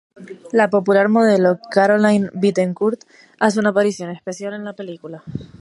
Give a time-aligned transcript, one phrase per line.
[0.51, 3.01] La popular modelo Caroline Bittencourt
[3.39, 5.23] hace una aparición especial en la película.